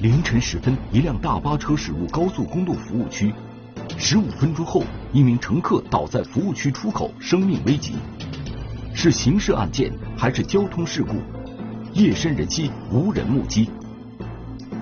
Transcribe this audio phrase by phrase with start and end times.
[0.00, 3.34] 凌晨时分，一辆大巴车驶入高速公路服务区，
[3.96, 7.94] 十五分钟后，一名乘客倒在服务区出口，生命危急。
[8.94, 11.16] 是刑事案件还是交通事故？
[11.94, 13.68] 夜深人稀，无人目击。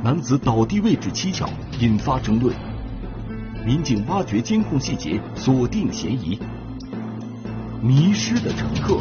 [0.05, 1.49] 男子倒地位置蹊跷，
[1.81, 2.55] 引发争论。
[3.65, 6.39] 民警挖掘监控细节，锁定嫌疑。
[7.81, 9.01] 迷失的乘客，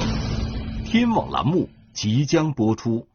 [0.85, 3.05] 天网栏目即将播出。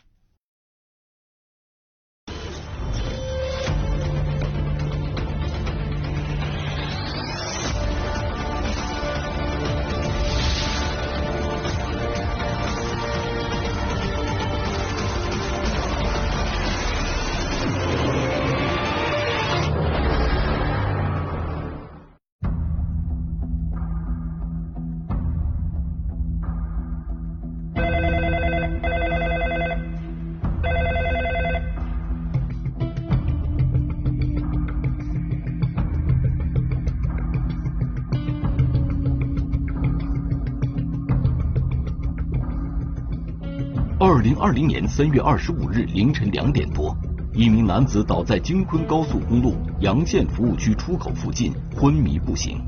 [44.42, 46.96] 二零年三月二十五日凌晨两点多，
[47.34, 52.58] 一名男子倒在京昆高速公路洋县服务区出口附近，昏迷不醒。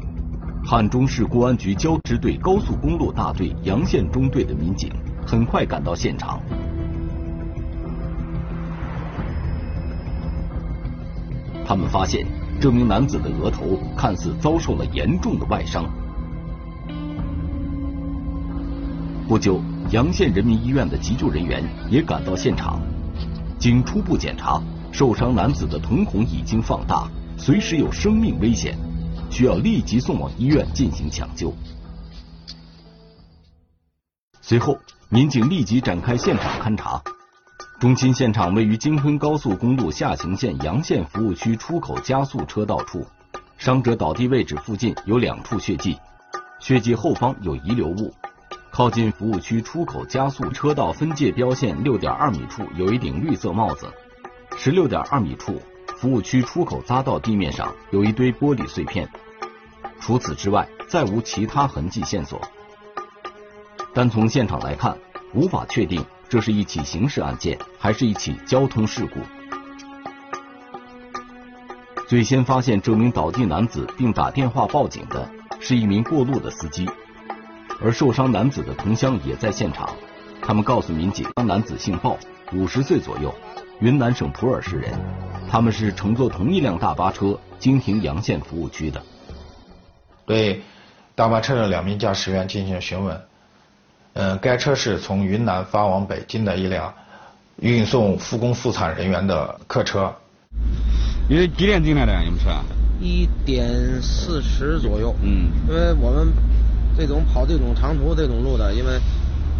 [0.62, 4.92] 汉中市公安局交支队高速公路大队洋县中队的民警
[5.26, 6.38] 很快赶到现场。
[11.64, 12.26] 他们发现，
[12.60, 15.90] 这名男子的额头看似遭受了严重的外伤。
[19.26, 19.58] 不久。
[19.92, 22.80] 洋县人民医院的急救人员也赶到现场，
[23.58, 24.58] 经初步检查，
[24.90, 28.74] 受伤男子的瞳孔已经放大，随时有生命危险，
[29.30, 31.52] 需要立即送往医院进行抢救。
[34.40, 34.78] 随后，
[35.10, 37.02] 民警立即展开现场勘查。
[37.78, 43.06] 中心现场位于京昆高速公路下行线洋县服务区出口加速车道处，
[43.58, 45.98] 伤者倒地位置附近有两处血迹，
[46.60, 48.10] 血迹后方有遗留物。
[48.72, 53.92] 靠近服务区出口加速车道分界标线六点二米处有一顶绿色帽子，
[54.56, 55.60] 十六点二米处
[55.98, 59.06] 服务区出口匝道地面上有一堆玻璃碎片。
[60.00, 62.40] 除此之外，再无其他痕迹线索。
[63.92, 64.96] 单从现场来看，
[65.34, 69.20] 无法确定这是一起刑事案件还是一起交通事故。
[72.08, 76.88] 最先发现这名倒地男子并打电话报警的是一名过路的司机。
[77.84, 79.88] 而受伤男子的同乡也在现场，
[80.40, 82.16] 他们告诉民警，男子姓鲍，
[82.52, 83.34] 五十岁左右，
[83.80, 84.92] 云南省普洱市人，
[85.50, 89.02] 他们是乘坐同一辆大巴车经停洋县服务区的。
[90.24, 90.62] 对
[91.16, 93.20] 大巴车的两名驾驶员进行询问，
[94.12, 96.94] 嗯，该车是从云南发往北京的一辆
[97.56, 100.14] 运送复工复产人员的客车。
[101.28, 102.16] 你是几点进来的？
[102.22, 102.50] 你们车？
[103.00, 103.68] 一点
[104.00, 105.12] 四十左右。
[105.22, 106.32] 嗯，因为我们。
[106.96, 108.98] 这种跑这种长途这种路的，因为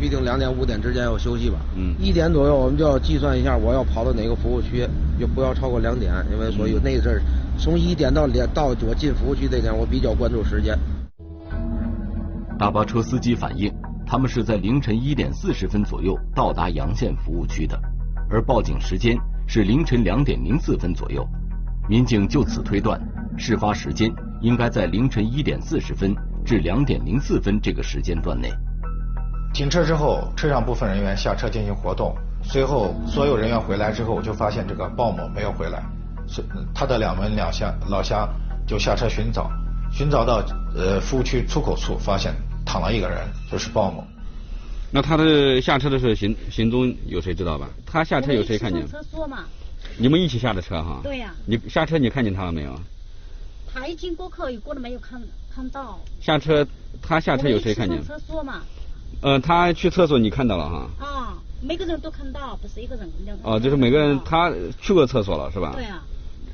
[0.00, 1.58] 毕竟两点五点之间要休息吧。
[1.76, 1.94] 嗯。
[1.98, 4.86] 一点左右我们就要计算一下我要跑到哪个服务区，
[5.18, 7.22] 就不要超过两点，因为所以那阵儿
[7.58, 10.78] 从一点到两到我进服务区这点，我比较关注时间。
[12.58, 13.72] 大巴车司机反映，
[14.06, 17.80] 他们是在凌晨一点四十分左右到达洋县服务区的，
[18.30, 19.16] 而报警时间
[19.46, 21.26] 是凌晨两点零四分左右。
[21.88, 23.00] 民警就此推断，
[23.36, 24.08] 事发时间
[24.40, 26.14] 应该在凌晨一点四十分。
[26.44, 28.52] 至两点零四分这个时间段内，
[29.54, 32.14] 停车之后，车上部分人员下车进行活动。
[32.44, 35.82] 随后，所有人员回来之后，就发现这个鲍某没有回来，
[36.26, 36.44] 是
[36.74, 38.28] 他的两门两乡老乡
[38.66, 39.50] 就下车寻找，
[39.92, 40.44] 寻找到
[40.74, 42.34] 呃服务区出口处，发现
[42.66, 43.18] 躺了一个人，
[43.50, 44.04] 就是鲍某。
[44.90, 47.68] 那他的下车的时候行行踪有谁知道吧？
[47.86, 48.86] 他下车有谁看见？
[48.88, 49.44] 车说嘛。
[49.96, 51.00] 你们一起下的车哈？
[51.02, 51.32] 对呀。
[51.46, 52.78] 你下车你看见他了没有？
[53.72, 55.20] 他一经过口，一个都没有看
[55.54, 55.98] 看到。
[56.20, 56.66] 下车，
[57.00, 58.02] 他下车有谁看见？
[58.02, 58.62] 厕所嘛。
[59.20, 60.86] 嗯，他去厕所你看到了哈？
[60.98, 63.50] 啊，每个人都看到，不是一个人两个。
[63.50, 65.72] 哦，就是每个人他去过厕所了是吧？
[65.74, 66.00] 对呀。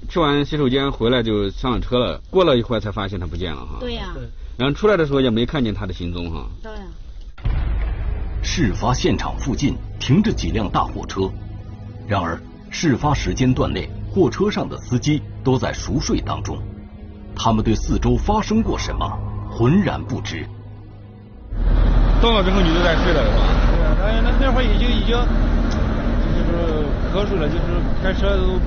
[0.09, 3.77] 去完洗手间回来就上了车了，过了一会儿才发现他不见了哈。
[3.81, 4.15] 对呀。
[4.57, 6.47] 然后出来的时候也没看见他的行踪哈。
[6.63, 6.83] 对呀。
[8.43, 11.31] 事发现场附近停着几辆大货车，
[12.07, 12.41] 然而
[12.71, 16.59] 事发时间段内，货车上的司机都在熟睡当中。
[17.39, 19.09] 他们对四周发生过什么
[19.49, 20.45] 浑然不知。
[22.21, 23.47] 到了之后你就在睡了是吧？
[23.71, 25.15] 对呀，哎，那那会儿已经已经
[26.35, 27.63] 就是瞌睡了，就是
[28.03, 28.59] 开车都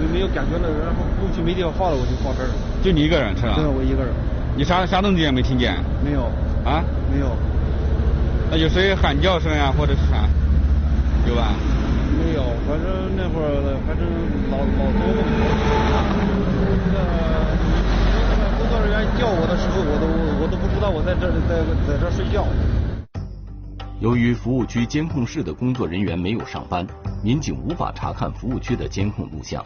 [0.00, 2.54] 没没有感觉了，然后后期没地方放了，我就放这儿了。
[2.82, 3.52] 就你一个人是吧？
[3.56, 4.08] 对，我一个人。
[4.56, 5.76] 你啥啥动静也没听见？
[6.02, 6.24] 没有。
[6.64, 6.82] 啊？
[7.12, 7.36] 没有。
[8.50, 10.24] 那有谁喊叫声呀，或者是啥？
[11.28, 11.52] 有吧？
[12.16, 14.08] 没有，反正那会儿反正。
[14.50, 15.67] 老老做梦。
[16.88, 20.06] 这个工作人员叫我的时候，我都
[20.42, 22.46] 我都不知道我在这里在在这睡觉。
[24.00, 26.86] 由于服务区监控室的工作人员没有上班，
[27.22, 29.62] 民警无法查看服务区的监控录像。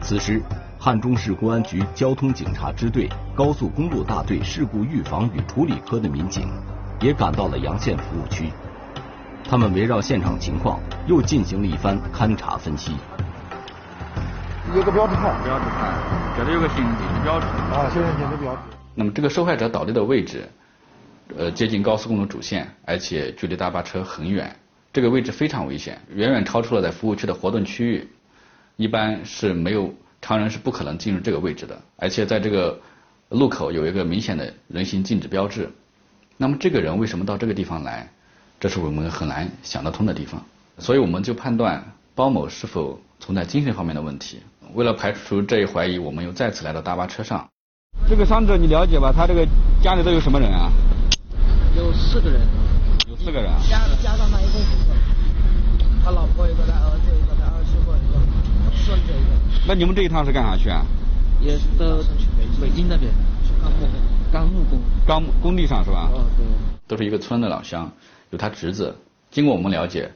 [0.00, 0.42] 此时，
[0.78, 6.48] 汉中市公安局交通警察支队高速公路大队事故预防与处理科的民警
[7.00, 8.50] 也赶到了洋县服务区。
[9.44, 12.92] 他们围绕现场情况又进行了一番勘查分析。
[14.74, 15.94] 有个标志牌，标志牌，
[16.36, 18.60] 这里有个行人禁止标志啊，行人禁止标志。
[18.94, 20.46] 那么这个受害者倒地的位置，
[21.36, 24.54] 呃，接近高速公路主线，而且距离大巴车很远，
[24.92, 28.08] 这个位置非常危险，远远超出了在服务区的活动区域。
[28.76, 32.78] 一般是没有常人是不可能进入这个位置的，而且在这个
[33.30, 35.70] 路口有一个明显的人行禁止标志。
[36.36, 38.12] 那么这个人为什么到这个地方来？
[38.60, 40.42] 这是我们很难想得通的地方。
[40.78, 41.84] 所以我们就判断
[42.14, 44.40] 包某是否存在精神方面的问题。
[44.74, 47.48] 为了排除这一怀疑，我们又再次来到大巴车上。
[48.08, 49.12] 这个伤者你了解吧？
[49.12, 49.46] 他这个
[49.82, 50.70] 家里都有什么人啊？
[51.76, 52.40] 有四个人。
[53.08, 53.50] 有四个人。
[53.68, 54.94] 加加上他一共四个，
[56.04, 58.18] 他老婆一个，他儿子一个，他儿媳妇一个。
[59.66, 60.84] 那你们这一趟是干啥去啊？
[61.40, 61.86] 也是到
[62.60, 63.12] 北京那边，
[63.62, 63.86] 钢木
[64.32, 66.08] 钢木工干木工地上是吧？
[66.12, 66.44] 哦，对。
[66.86, 67.90] 都是一个村的老乡，
[68.30, 68.96] 有他侄子。
[69.30, 70.10] 经过我们了解，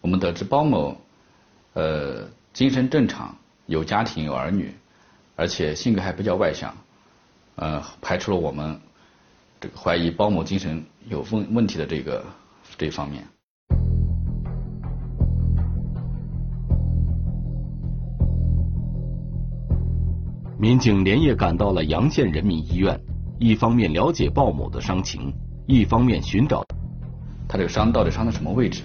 [0.00, 0.96] 我们得知包某，
[1.72, 3.34] 呃，精神正常，
[3.66, 4.72] 有家庭有儿女，
[5.36, 6.76] 而且性格还比较外向，
[7.56, 8.78] 呃，排除了我们
[9.60, 12.24] 这个怀疑包某精神有问问题的这个
[12.76, 13.26] 这方面。
[20.60, 23.00] 民警连夜赶到了洋县人民医院，
[23.38, 25.32] 一方面了解鲍某的伤情，
[25.66, 26.66] 一方面寻找
[27.48, 28.82] 他这个伤到底伤在什么位置，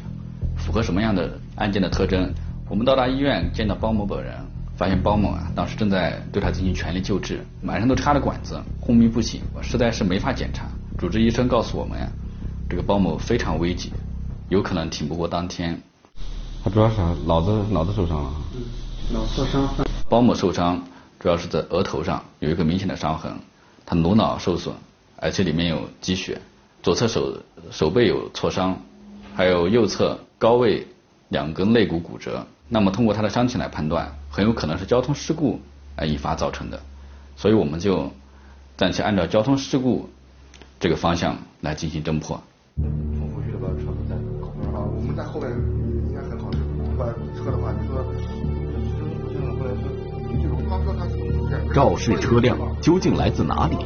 [0.55, 2.33] 符合什么样的案件的特征。
[2.69, 4.33] 我们到达医院见到包某本人，
[4.77, 10.65] 发现包某啊当时正在对他进行全力救治，满身都插着管子，昏迷不醒，实在是没法检查。
[10.97, 12.07] 主治医生告诉我们呀，
[12.69, 13.91] 这个包某非常危急，
[14.47, 15.79] 有可能挺不过当天。
[16.63, 19.67] 他主要是脑子脑子受伤了，嗯脑受伤。
[20.09, 20.81] 包某受伤。
[21.19, 23.31] 主要是在额头上有一个明显的伤痕，
[23.85, 24.75] 他颅脑受损，
[25.15, 26.41] 而且里面有积血，
[26.83, 27.37] 左侧手
[27.71, 28.77] 手背有挫伤，
[29.33, 30.85] 还有右侧高位
[31.29, 32.45] 两根肋骨骨折。
[32.67, 35.61] 那么通过他的伤情来判断，很有可能是交通事故
[35.95, 36.81] 而引发造成的，
[37.37, 38.11] 所以我们就
[38.75, 40.09] 暂且按照交通事故
[40.77, 42.43] 这个方向来进行侦破。
[42.75, 45.49] 服务区的把车子在后边啊，我们在后面
[46.09, 46.51] 应该很好
[46.97, 47.05] 把
[47.37, 48.03] 车的话，你说。
[51.73, 53.77] 肇事车辆究竟来自哪里？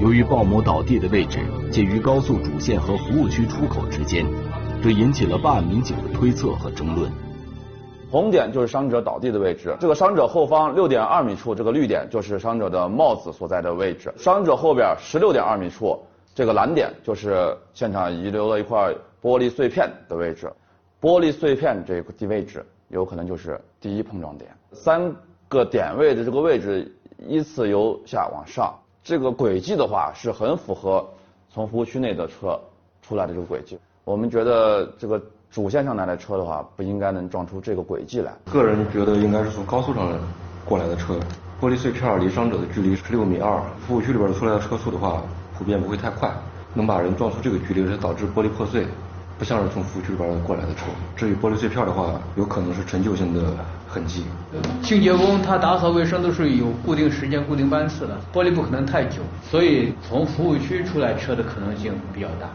[0.00, 1.38] 由于鲍某倒地的位置
[1.70, 4.26] 介于高速主线和服务区出口之间，
[4.82, 7.10] 这引起了办案民警的推测和争论。
[8.10, 14.12] 红点就是伤者倒地的位置，这个伤者后方六点二米处，这个绿点就是伤者的帽子所在的位置。
[14.16, 15.96] 伤者后边十六点二米处，
[16.34, 18.92] 这个蓝点就是现场遗留了一块
[19.22, 20.52] 玻璃碎片的位置。
[21.00, 24.50] 玻璃碎片这个地位置有可能就是第一碰撞点。
[24.72, 25.14] 三。
[25.46, 26.92] 个点位的这个位置
[27.28, 28.74] 依次由下往上，
[29.04, 31.06] 这个轨迹的话是很符合
[31.52, 32.58] 从服务区内的车
[33.02, 33.78] 出来的这个轨迹。
[34.02, 35.20] 我们觉得这个
[35.50, 38.32] 主线上来的车的话，不应该能撞出这个轨迹来。
[38.50, 40.18] 个人觉得应该是从高速上
[40.64, 41.20] 过来的车。
[41.60, 45.22] 玻璃碎片离伤者的距离是六米二，服务区里边出来的车速的话，
[45.58, 46.32] 普遍不会太快，
[46.72, 48.86] 能把人撞出这个距离，是导致玻璃破碎。
[49.36, 50.86] 不像是从服务区里边过来的车。
[51.14, 53.52] 至于玻璃碎片的话，有可能是陈旧性的
[53.94, 54.24] 痕迹。
[54.82, 62.48] 清洁工他打扫卫生都是有固定时间、固定班次的，玻璃不可能太久，所以从服务区出来车的可能性比较大。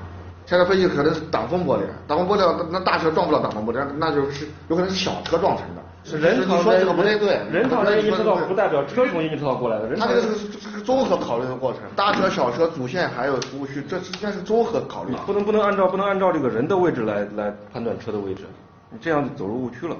[0.45, 5.81] 现在分析可能是挡风玻璃，挡风玻璃那大车撞不了挡风玻璃，那就是有可能是小车撞成的。
[6.03, 9.95] 是人你说这个不太对，人从人意识到不代表车从一车道过来的。
[9.95, 15.13] 他这个是这个综合考虑的过程，大车、小车、主线还有服务区，这应该是综合考虑。
[15.25, 18.43] 不能不能按照不能按照这个人的位置来来判断车的位置，
[18.89, 19.95] 你这样走入误区了。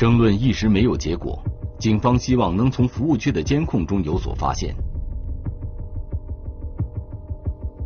[0.00, 1.38] 争论一时没有结果，
[1.78, 4.74] 警方希望能从服务区的监控中有所发现。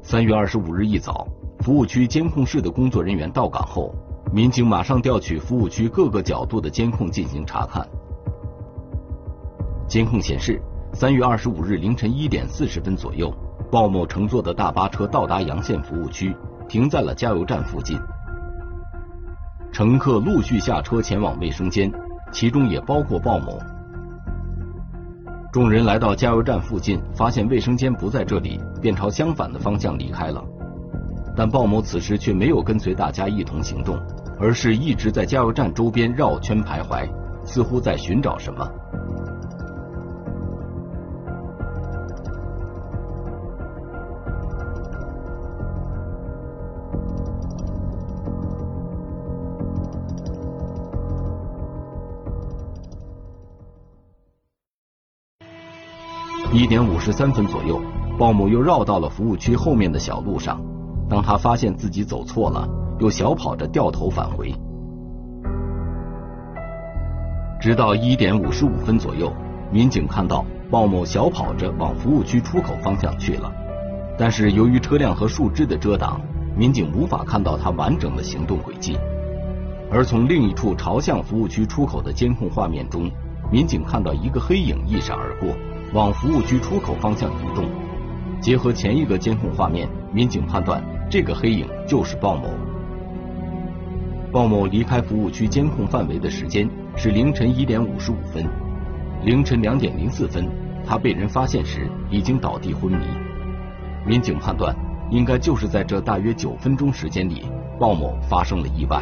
[0.01, 1.27] 三月二十五日一早，
[1.59, 3.93] 服务区监控室的工作人员到岗后。
[4.33, 7.85] 民警马上调取服务区各个角度的监控进行查看。
[9.89, 13.35] 监控显示，三月二十五日凌晨一点四十分左右，
[13.73, 16.33] 鲍某乘坐的大巴车到达洋县服务区，
[16.69, 17.99] 停在了加油站附近。
[19.75, 21.91] 乘客陆续下车前往卫生间，
[22.31, 23.59] 其中也包括鲍某。
[25.53, 30.41] 众人来到加油站附近，发现卫生间不在这里，便朝相反的方向离开了。
[31.37, 33.99] 但鲍某此时却没有跟随大家一同行动，
[34.39, 37.11] 而是一直在加油站周边绕圈徘徊，
[37.45, 38.65] 似乎在寻找什么。
[56.65, 57.79] 一点五十三分左右，
[58.19, 60.59] 鲍某又绕到了服务区后面的小路上。
[61.11, 62.67] 当他发现自己走错了，
[63.01, 64.51] 又小跑着掉头返回。
[67.61, 69.31] 直到一点五十五分左右，
[69.71, 73.53] 民警看到鲍某小跑着往服务区出口方向去了，
[74.17, 76.19] 但是由于车辆和树枝的遮挡，
[76.57, 78.97] 民警无法看到他完整的行动轨迹。
[79.91, 83.11] 而从另一处朝向服务区出口的监控画面中，
[83.53, 85.55] 民警看到一个黑影一闪而过。
[85.95, 87.67] 往服务区出口方向移动，
[88.41, 92.49] 结合前一个监控画面，民警判断这个黑影就是鲍某。
[94.33, 98.45] 鲍某离开服务区监控范围的时间是凌晨一点五十五分，
[99.23, 100.51] 凌晨两点零四分，
[100.85, 103.07] 他被人发现时已经倒地昏迷。
[104.05, 104.75] 民警判断，
[105.13, 107.45] 应该就是在这大约九分钟时间里，
[107.79, 109.01] 鲍某发生了意外。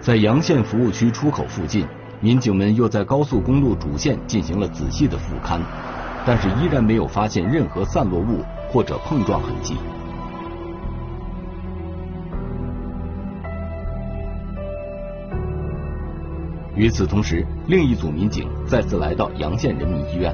[0.00, 1.86] 在阳县服务区出口附近。
[2.22, 5.60] 民警们又在高速公路主线进行了仔细的俯勘，
[6.24, 9.76] 但是依然没有发现任何散落物或者碰撞痕迹。
[16.76, 20.32] 与此同时，另一组民警再次来到阳县人民医院，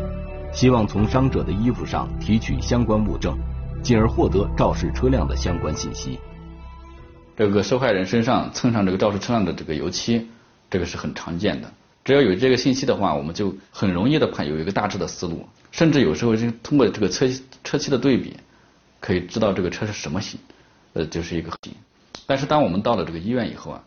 [0.53, 3.35] 希望从伤者的衣服上提取相关物证，
[3.83, 6.21] 进而获得肇事车辆的相关信息。
[7.35, 10.29] 这个受害人身上蹭上这个肇事车辆的这个油漆，
[10.71, 11.73] 这个是很常见的。
[12.05, 17.29] 只要有这个信息的话，我们就很容易的判有一个大致的思路，甚至有时候是通过这个车
[17.63, 18.35] 车漆的对比，
[18.99, 20.41] 可以知道这个车是什么型，
[20.95, 21.75] 呃，就是一个型。
[22.27, 23.85] 但是当我们到了这个医院以后啊，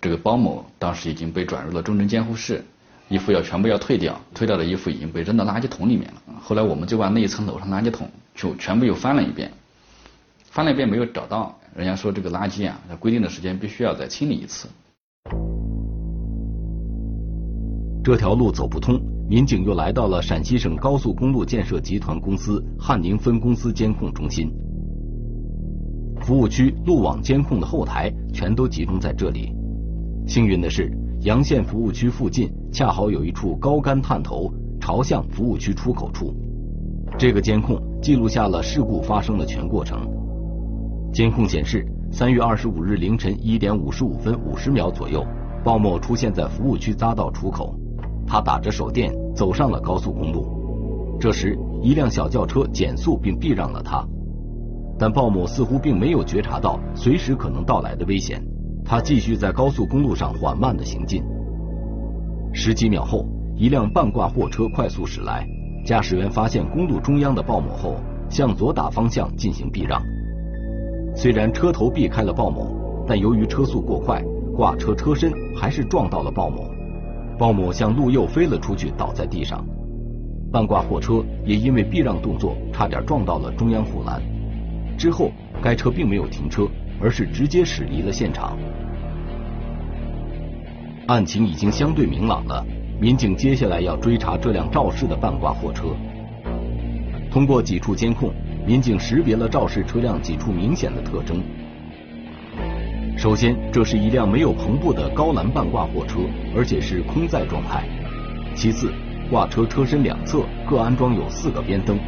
[0.00, 2.64] 这个包某当时已经被转入了重症监护室，
[3.08, 6.40] 衣服要全部要退掉，退掉的衣服已经被扔到垃圾桶里面了。
[6.40, 9.52] 后来我们就把那一层楼上垃圾桶就全部又翻了一遍，
[10.44, 14.68] 翻了一遍没有找到，人家说这个垃圾啊，在规定的时间必须要再清理一次。
[18.04, 24.52] 这条路走不通，民警又来到了陕西省高速公路建设集团公司汉宁分公司监控中心。
[26.20, 29.54] 服务区路网监控的后台全都集中在这里。
[30.26, 36.34] 幸运的是，阳县服务区附近恰好有一处高杆探头朝向服务区出口处。
[37.18, 40.06] 这个监控记录下了事故发生的全过程。
[41.10, 45.26] 监控显示，三月二十五日凌晨一点五十五分五十秒左右，
[45.64, 47.74] 鲍某出现在服务区匝道出口。
[48.26, 54.04] 他打着手电走上了高速公路，这时一辆小轿车减速并避让了他，
[54.98, 58.42] 但鲍某似乎并没有觉察到随时可能到来的危险，
[58.84, 61.22] 他继续在高速公路上缓慢的行进。
[62.52, 63.26] 十几秒后，
[63.56, 65.46] 一辆半挂货车快速驶来，
[65.84, 67.96] 驾驶员发现公路中央的鲍某后，
[68.28, 70.02] 向左打方向进行避让。
[71.16, 74.22] 虽然车头避开了鲍某，但由于车速过快，
[74.56, 76.73] 挂车车身还是撞到了鲍某。
[77.38, 79.64] 鲍某向路右飞了出去，倒在地上。
[80.52, 84.22] 半挂货车也因为避让动作，差点撞到了中央护栏。
[84.96, 86.68] 之后，该车并没有停车，
[87.00, 88.56] 而是直接驶离了现场。
[91.08, 92.64] 案情已经相对明朗了，
[93.00, 95.88] 民警接下来要追查这辆肇事的半挂货车。
[97.32, 98.32] 通过几处监控，
[98.64, 101.42] 民警识别了肇事车辆几处明显的特征。
[103.16, 106.18] 首先，这是一辆没有篷布的高栏半挂货车，
[106.54, 107.82] 而且是空载状态。
[108.54, 108.92] 其次，
[109.30, 111.98] 挂车车身两侧各安装有四个边灯，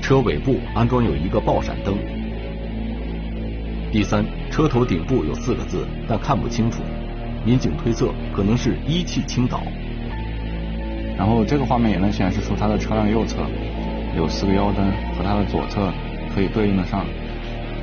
[0.00, 1.96] 车尾部安装有一个爆闪灯。
[3.92, 6.82] 第三，车头顶部有四个字，但看不清楚。
[7.44, 9.62] 民警推测可能是一汽青岛。
[11.16, 13.36] 然后这个画面也能显示出它的车辆右侧
[14.16, 15.92] 有四个腰灯，和它的左侧
[16.34, 17.04] 可以对应得上。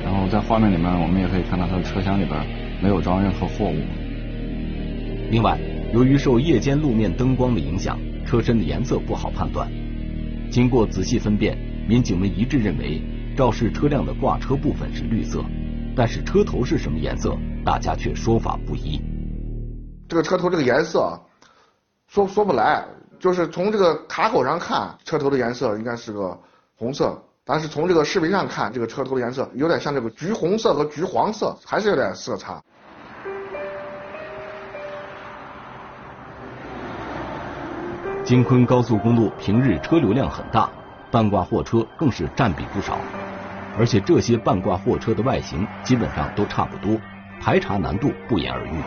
[0.02, 2.46] 然后在画面里面，我们也可以看到它的车厢里边
[2.82, 3.76] 没有装任何货物。
[5.30, 5.58] 另外，
[5.92, 9.70] 由于受夜间路面灯光的影响，车身的颜色不好判断。
[10.50, 11.56] 经过仔细分辨，
[11.88, 13.00] 民警们一致认为
[13.36, 15.44] 肇事车辆的挂车部分是绿色，
[15.94, 19.00] 但是车头是什么颜色，大家却说法不一。
[20.08, 21.20] 这个车头这个颜色
[22.08, 22.84] 说说不来，
[23.20, 26.36] 就是从这个卡口上看，车头的颜色应该是个
[26.74, 27.22] 红色。
[27.44, 32.62] 但是从这个视频上看，这个车头的颜色有点像这个橘红色和橘黄色，还是有点色差。
[38.22, 40.70] 京昆高速公路平日车流量很大，
[41.10, 42.98] 半挂货车更是占比不少。
[43.78, 47.00] 而且这些半挂货车的外形基本上都差不多，
[47.40, 48.82] 排查难度不言而喻。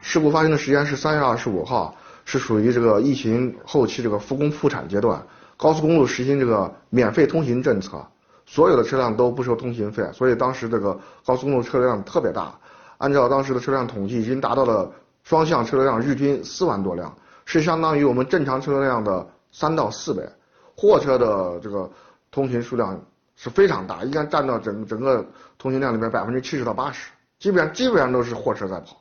[0.00, 5.20] 事故发生的时间是三月二十五号，是属于这个疫情后期这个复工复产阶段，
[5.62, 8.04] 高速公路实行这个免费通行政策，
[8.44, 12.52] 所有的车辆都不收通行费，所以当时这个高速公路车流量特别大。
[12.98, 14.90] 按照当时的车辆统计，已经达到了
[15.22, 17.14] 双向车流量日均四万多辆，
[17.44, 20.28] 是相当于我们正常车流量的三到四倍。
[20.76, 21.88] 货车的这个
[22.32, 23.00] 通行数量
[23.36, 25.24] 是非常大，应该占到整整个
[25.58, 29.00] 通行量里面百分之七十到八十，基本上基本上都是货车在跑。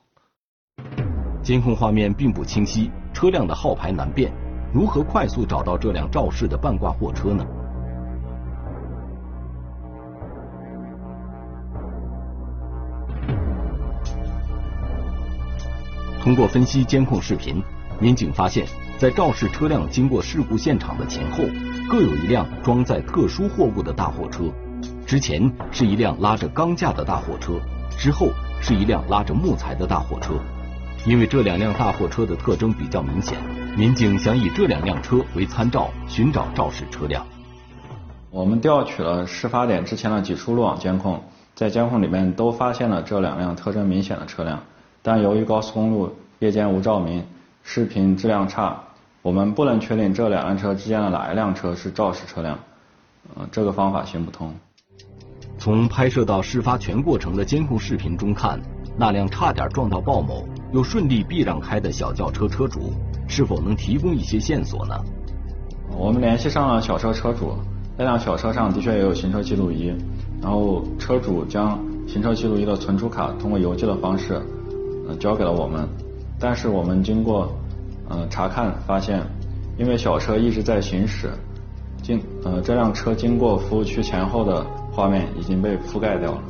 [1.42, 4.32] 监控画面并不清晰，车辆的号牌难辨，
[4.74, 7.46] 如何快速找到这辆肇事的半挂货车呢？
[16.24, 17.62] 通过分析监控视频，
[18.00, 18.66] 民警发现，
[18.98, 21.44] 在肇事车辆经过事故现场的前后，
[21.90, 24.44] 各有一辆装载特殊货物的大货车。
[25.06, 27.60] 之前是一辆拉着钢架的大货车，
[27.98, 28.30] 之后
[28.62, 30.36] 是一辆拉着木材的大货车。
[31.06, 33.36] 因为这两辆大货车的特征比较明显，
[33.78, 37.26] 民警想以这两辆车为参照，寻找肇事车辆。
[38.30, 41.24] 我们调取了事发点之前的几处路网监控，
[41.56, 44.62] 在监控里面都发现了这两辆特征明显的车辆。
[45.02, 47.26] 但由于高速公路夜间无照明，
[47.64, 48.78] 视频质量差，
[49.22, 52.60] 我们不能确定这两辆车之间的哪一辆车是肇事车辆。
[53.36, 54.54] 呃，这个方法行不通。
[55.58, 58.60] 从拍摄到事发全过程的监控视频中看，
[58.98, 62.94] 那辆差点撞到鲍某又顺利避让开的小轿车车主，
[63.32, 64.94] 是否能提供一些线索呢？
[65.98, 67.54] 我们联系上了小车车主，
[67.98, 69.88] 那辆小车上的确也有行车记录仪，
[70.42, 74.42] 然后车主将行车记录仪的存储卡通过邮寄的方式。
[75.20, 75.88] 交给了我们，
[76.40, 77.50] 但是我们经过
[78.10, 79.22] 呃查看发现，
[79.78, 81.30] 因为小车一直在行驶，
[82.02, 86.44] 经呃这辆车经过服务区前后的画面已经被覆盖掉了。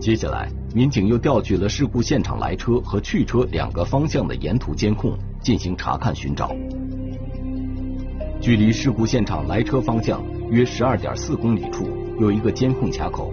[0.00, 6.54] 接下来，民警又调取了事故现场来车和去车两个方向的沿途监控进行查看寻找。
[8.40, 11.88] 距离事故现场来车方向约十二点四公里处
[12.20, 13.32] 有一个监控卡口。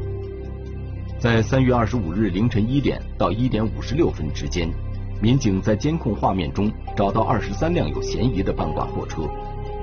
[1.20, 4.70] 在三月二十五日凌晨一点到一点五十六分之间，
[5.22, 9.24] 民警在监控画面中找到二十三辆有嫌疑的半挂货车，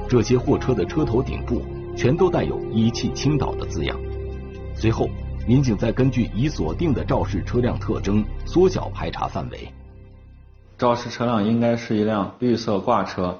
[0.08, 1.62] 这些货车的车头顶部
[1.96, 3.98] 全都带有“一汽青岛”的字样。
[4.74, 5.08] 随后，
[5.46, 9.68] 民警再根据已锁定的肇事车辆特征缩小排查范围。
[10.78, 13.38] 肇事车辆应该是一辆绿色挂车，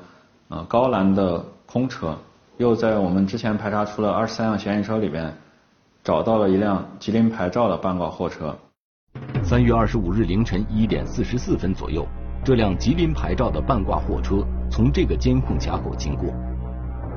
[0.49, 2.17] 呃，高栏的空车。
[2.59, 5.33] 又在我们之前排查出了二十三辆嫌疑车里边。
[6.05, 8.59] 找到了一辆吉林牌照的半挂货车。
[9.45, 12.05] 三月二十五日凌晨一点四十四分左右，
[12.45, 16.29] 这辆吉林牌照的半挂货车从这个监控卡口经过。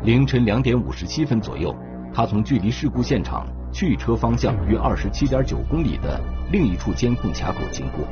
[0.04, 1.76] 凌晨两点五十七分左右，
[2.14, 6.18] 他从距离事故现场去车方向约二十七点九公里的
[6.50, 8.08] 另一处监控卡口经过。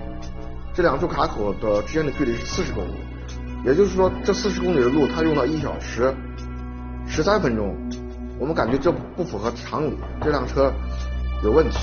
[0.73, 2.95] 这两处卡口的之间的距离是四十公里，
[3.65, 6.13] 也就是说，这四十公里的路，它用了一小时
[7.07, 7.73] 十三分钟。
[8.37, 10.69] 我们感觉这不符合常理，这辆车
[11.45, 11.77] 有问题。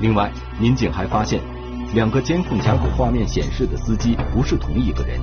[0.00, 1.40] 另外，民警还发现，
[1.94, 5.20] 两个监控卡口画面显示的司机不是同一个人，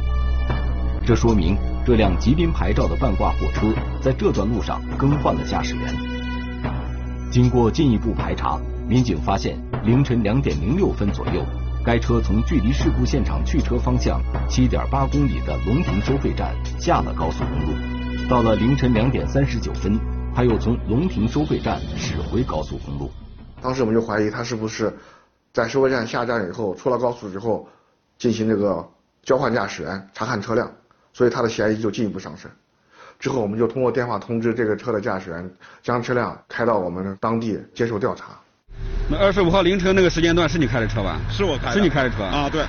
[1.06, 5.96] 这说明这辆吉林牌照的半挂货车在这段路上更换了驾驶员。
[7.32, 11.46] 经过进一步排查，民警发现凌晨两点零六分左右。
[11.86, 19.98] 该车从距离事故现场去车方向七点八公里的龙亭收费站下了高速公路，到了凌晨两点三十九分，
[20.36, 23.10] 他又从龙亭收费站驶回高速公路。
[23.62, 24.94] 当时我们就怀疑他是不是
[25.54, 27.66] 在收费站下站以后出了高速之后
[28.18, 28.86] 进行这个
[29.24, 30.70] 交换驾驶员查看车辆，
[31.14, 32.50] 所以他的嫌疑就进一步上升。
[33.20, 35.50] 之后我们就通过电话通知这个车的驾驶员，
[35.82, 38.26] 将车辆开到我们当地接受调查。
[39.10, 41.18] 那二十五号凌晨那个时间段是你开的车吧？
[41.32, 41.74] 是我开的。
[41.74, 42.48] 是你开的车啊？
[42.48, 42.62] 对，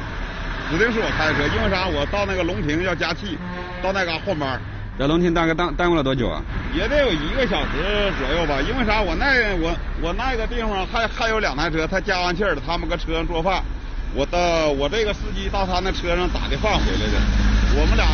[0.70, 1.42] 指定是我开的车。
[1.54, 1.86] 因为啥？
[1.88, 3.36] 我到那个龙亭要加气，
[3.82, 4.58] 到那嘎换班。
[4.98, 6.40] 在龙亭大概耽耽误了多久啊？
[6.74, 8.60] 也得有一个小时左右吧。
[8.62, 9.02] 因为啥？
[9.02, 13.62] 我那我我那个地方还还有两台车，他加完气儿了，他们搁车上做饭。
[14.14, 17.57] 我到我这个司机到他那车上打的饭回来的。
[17.80, 18.04] 我们俩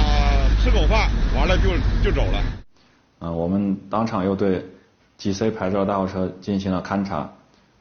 [0.62, 1.70] 吃口饭，完了就
[2.02, 2.38] 就走了。
[3.20, 4.62] 嗯，我们当场又对
[5.18, 7.30] GC 牌照大货车进行了勘查。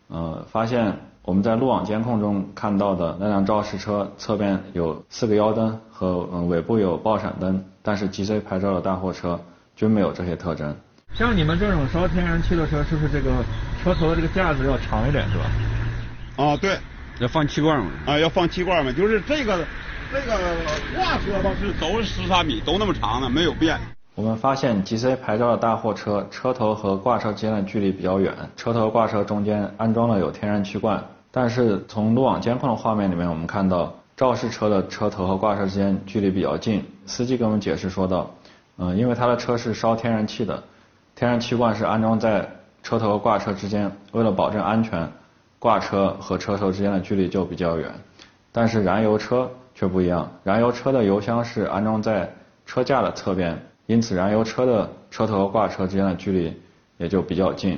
[0.07, 9.37] 呃，发现我们在路网监控中看到的那辆肇事车侧边有四个腰灯和嗯尾部有爆闪灯，但是 GC 牌照的大货车
[9.75, 10.73] 均没有这些特征。
[11.13, 13.43] 像你们这种烧天然气的车，是不是这个
[13.83, 15.43] 车头的这个架子要长一点，是吧？
[16.45, 16.77] 啊，对，
[17.19, 17.91] 要放气罐嘛？
[18.05, 19.65] 啊，要放气罐嘛，就是这个
[20.13, 20.37] 这个
[20.95, 23.79] 挂车吧是都是十三米，都那么长的，没有变。
[24.13, 36.85] 我们发现 GC 牌照的大货车车头和挂车之间的距离比较远，车头挂车中间安装了有天然气罐，但是从路网监控的画面里面，我们看到肇事车的车头和挂车之间距离比较近。
[37.07, 38.29] 司机给我们解释说道，
[38.77, 40.63] 嗯，因为他的车是烧天然气的，
[41.15, 42.47] 天然气罐是安装在
[42.83, 45.11] 车头和挂车之间，为了保证安全，
[45.57, 47.91] 挂车和车头之间的距离就比较远。
[48.51, 52.31] 但是燃油车却不一样，燃油车的油箱是安装在
[52.65, 53.59] 车架的侧边。
[53.85, 56.53] 因此，燃油车的车头和挂车之间的距离
[56.97, 57.77] 也就比较近。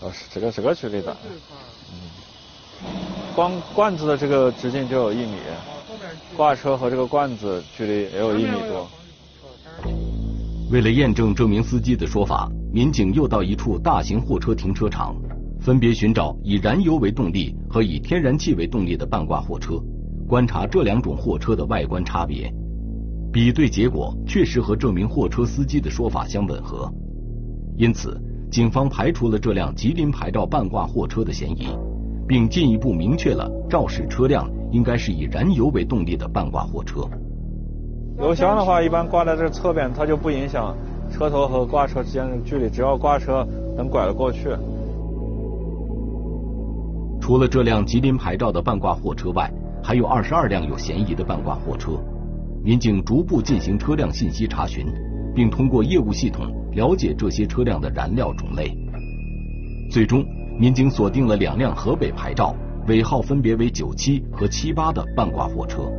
[0.00, 1.16] 哦，是这个这个距离的。
[1.24, 1.38] 嗯。
[3.34, 5.36] 光罐子的这个直径就有一米，
[6.36, 8.88] 挂车和这个罐子距离也有一米多。
[10.72, 15.14] 为了验证这名司机的说法，民警又到一处大型货车停车场，
[15.60, 19.74] 分别寻找以燃油为动力和以天然气为动力的半挂货车，
[20.28, 22.52] 观察这两种货车的外观差别。
[23.32, 26.90] 比对结果确实和这名货车司机的说法相吻合，
[27.76, 31.68] 因此警方排除了这辆吉林牌照半挂货车的嫌疑，
[32.26, 37.00] 并进一步明确了肇事车辆应该是以燃油为动力的半挂货车。
[38.18, 40.74] 油箱的话，一般挂在这侧边，它就不影响
[41.10, 44.48] 车头和挂车之间的距离，只要挂车能拐得过去。
[47.20, 49.52] 除了这辆吉林牌照的半挂货车外，
[49.88, 51.92] 还有二十二辆有嫌疑的半挂货车。
[52.62, 54.84] 民警逐步进行车辆信息查询，
[55.34, 58.70] 并通过业务系统了解这些车辆的燃料种类。
[59.90, 60.22] 最终，
[60.60, 62.54] 民警锁定了两辆河北牌照、
[62.86, 65.90] 尾号分别为九七和七八的半挂货车。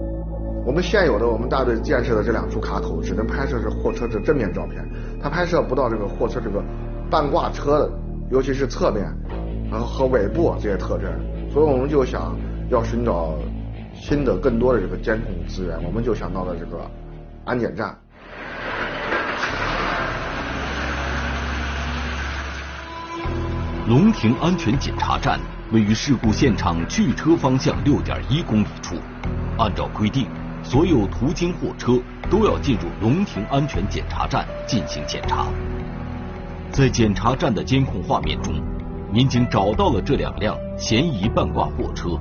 [0.67, 4.87] 我们现有的我们大队建设的这两处卡口，只能拍摄这货车的正面照片，
[5.19, 6.63] 它拍摄不到这个货车这个
[7.09, 7.91] 半挂车的，
[8.29, 9.11] 尤其是侧面，
[9.71, 11.11] 然后和尾部这些特征，
[11.51, 12.37] 所以我们就想
[12.69, 13.33] 要寻找。
[13.99, 16.89] 新的更多的这个监控资源，我们就想到了这个
[17.45, 17.95] 安检站。
[23.87, 25.39] 龙亭安全检查站
[25.71, 28.95] 位于事故现场去车方向六点一公里处。
[29.57, 30.27] 按照规定，
[30.63, 35.47] 所有途经货车都要进入龙亭安全检查站进行检查。
[36.71, 38.53] 在检查站的监控画面中，
[39.11, 42.19] 民警找到了这两辆嫌疑半挂货车。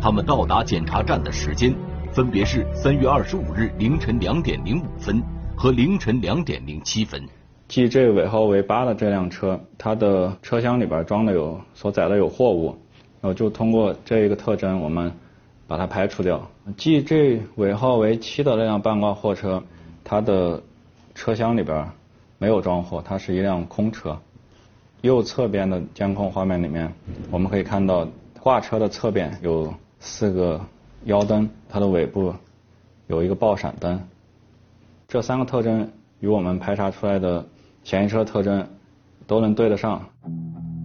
[0.00, 1.74] 他们到达检查站的时间
[2.12, 5.20] 分别是三月二十五日凌晨两点零五分
[5.56, 7.20] 和凌晨两点零七分。
[7.68, 12.78] GJ 尾号为八的这辆车，它的车厢里边装的有所载的有货物，
[13.20, 15.12] 然后就通过这一个特征，我们
[15.66, 16.48] 把它排除掉。
[16.76, 19.62] GJ 尾号为七的那辆半挂货车，
[20.04, 20.62] 它的
[21.14, 21.86] 车厢里边
[22.38, 24.16] 没有装货，它是一辆空车。
[25.02, 26.92] 右侧边的监控画面里面，
[27.32, 28.08] 我们可以看到
[28.40, 29.74] 挂车的侧边有。
[30.00, 30.60] 四个
[31.04, 32.34] 腰灯，它的尾部
[33.08, 34.00] 有一个爆闪灯，
[35.08, 37.46] 这三个特征与我们排查出来的
[37.82, 38.68] 嫌疑车特征
[39.26, 40.00] 都能对得上。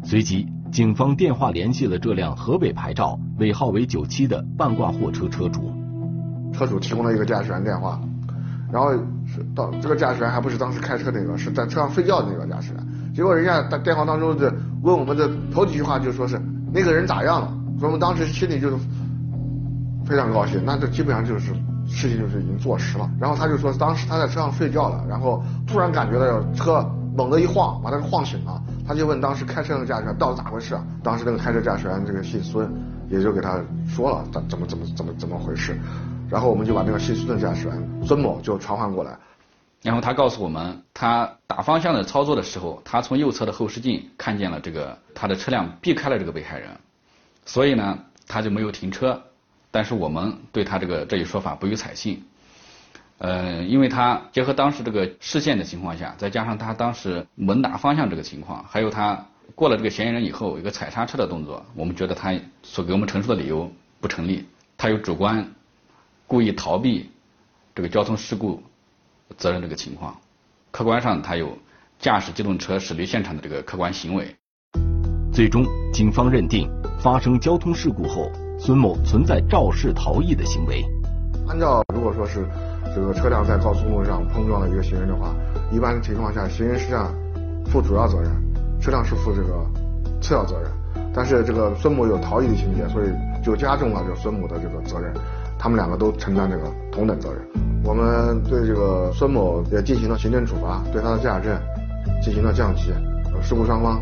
[0.03, 5.71] 随即，警方电话联系了这辆河北牌照、尾号为九七的半挂货车车主。
[6.51, 8.01] 车主提供了一个驾驶员电话，
[8.71, 8.91] 然后
[9.25, 12.83] 是到这个驾驶员还不是当时开车那个，是在车上睡觉的那个驾驶员。
[13.13, 16.41] 结果人家在电话当中的问我们的头几句话就说是
[16.73, 17.47] 那个人咋样了？
[17.79, 18.77] 所以我们当时心里就是。
[20.05, 21.53] 非常高兴，那这基本上就是
[21.87, 23.09] 事情就是已经坐实了。
[23.19, 26.85] 然后他就说，当时他在车上睡觉了，然后突然感觉到车
[27.15, 28.61] 猛地一晃，把他晃醒了。
[28.87, 30.77] 他就问当时开车的驾驶员到底咋回事？
[31.03, 32.69] 当时那个开车驾驶员这个姓孙，
[33.09, 35.79] 也就给他说了怎怎么怎么怎么怎么回事。
[36.29, 39.17] 然后我们就把那个姓孙的驾驶员孙某就传唤过来。
[39.83, 46.69] 然后他告诉我们，他打方向的操作的时候，他从右侧的后视镜看见了这个他的车辆避开了这个被害人，
[47.45, 49.21] 所以呢，他就没有停车。
[49.73, 52.23] 但是我们对他这个这一说法不予采信，
[53.17, 64.45] 呃，因为他结合当时这个视线的情况下，再加上他当时猛打方向这个情况，还有他过了这个嫌疑人以后一个踩刹车的动作，我们觉得他所给我们陈述的理由不成立，
[64.77, 65.43] 他有主观
[66.27, 67.09] 故意逃避
[67.73, 68.61] 这个交通事故
[69.37, 70.15] 责任这个情况，
[70.69, 71.57] 客观上他有
[71.97, 74.35] 驾驶机动车驶离现场的这个客观行为。
[75.33, 78.31] 最终，警方认定发生交通事故后。
[78.65, 80.81] 孙某存在肇事逃逸的行为。
[81.49, 82.47] 按照如果说是
[82.95, 85.35] 这个车辆在高速公路上碰撞了一个行人的话，
[85.69, 87.13] 一般情况下行人是上
[87.65, 88.31] 负主要责任，
[88.79, 89.65] 车辆是负这个
[90.21, 90.71] 次要责任。
[91.13, 93.09] 但是这个孙某有逃逸的情节，所以
[93.43, 95.13] 就加重了这个孙某的这个责任。
[95.59, 97.45] 他们两个都承担这个同等责任。
[97.83, 101.59] 我们对这个孙某也进行了行政处罚，对他的驾驶证
[102.21, 102.93] 进行了降级。
[103.41, 104.01] 事故双方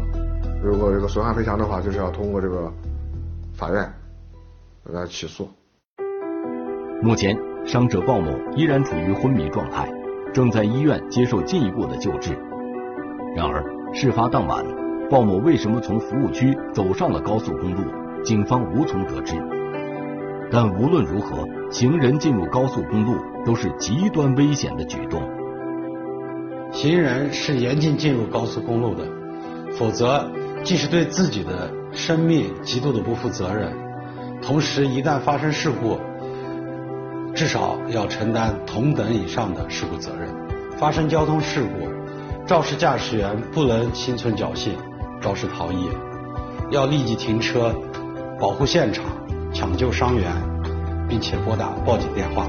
[0.61, 2.71] 如果这个损害赔偿的话，就是要通过这个。
[3.53, 3.87] 法院
[4.83, 5.49] 来起诉。
[7.01, 9.89] 目前，伤者鲍某依然处于昏迷状态，
[10.33, 12.37] 正在医院接受进一步的救治。
[13.35, 13.63] 然而，
[13.93, 14.65] 事发当晚，
[15.09, 17.83] 鲍某为什么从服务区走上了高速公路，
[18.23, 19.35] 警方无从得知。
[20.51, 23.15] 但无论如何，行人进入高速公路
[23.45, 25.21] 都是极端危险的举动。
[26.71, 29.05] 行人是严禁进入高速公路的，
[29.71, 30.29] 否则
[30.63, 33.73] 既是对自己的生命极度的不负责任，
[34.41, 35.99] 同时一旦发生事故，
[37.33, 40.29] 至少要承担同等以上的事故责任。
[40.77, 44.75] 发生交通事故，肇事驾驶员不能心存侥幸，
[45.21, 45.89] 肇事逃逸，
[46.71, 47.73] 要立即停车，
[48.39, 49.05] 保护现场。
[49.53, 50.31] 抢救伤员，
[51.09, 52.47] 并且拨打报警电话。